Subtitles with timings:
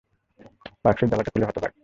[0.85, 1.71] বাক্সের ডালাটা খুলে হতবাক।